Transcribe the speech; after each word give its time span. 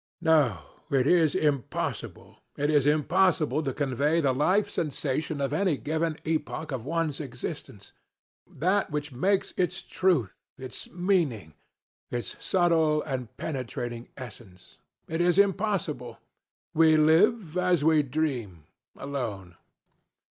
"...No, 0.21 0.63
it 0.89 1.05
is 1.05 1.35
impossible; 1.35 2.39
it 2.57 2.71
is 2.71 2.87
impossible 2.87 3.61
to 3.61 3.71
convey 3.71 4.19
the 4.19 4.33
life 4.33 4.67
sensation 4.67 5.39
of 5.39 5.53
any 5.53 5.77
given 5.77 6.17
epoch 6.25 6.71
of 6.71 6.83
one's 6.85 7.19
existence, 7.19 7.93
that 8.47 8.89
which 8.89 9.11
makes 9.11 9.53
its 9.57 9.83
truth, 9.83 10.33
its 10.57 10.89
meaning 10.89 11.53
its 12.09 12.35
subtle 12.43 13.03
and 13.03 13.37
penetrating 13.37 14.09
essence. 14.17 14.79
It 15.07 15.21
is 15.21 15.37
impossible. 15.37 16.17
We 16.73 16.97
live, 16.97 17.55
as 17.55 17.83
we 17.83 18.01
dream 18.01 18.63
alone. 18.97 19.55